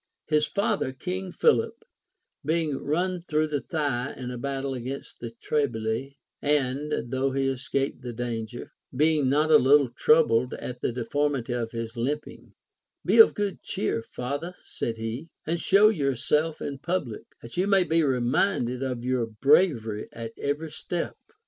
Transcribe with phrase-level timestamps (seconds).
[0.25, 0.93] His father.
[0.93, 1.85] King Philip,
[2.43, 8.01] being run through the thigh in a battle against the Triballi, and, though he escaped
[8.01, 12.55] the danger, being not a little troubled at the deformity of his limping;
[13.05, 17.83] Be of good cheer, father, said he, and show yourself in public, that you may
[17.83, 21.15] be reminded of your bravery at every step.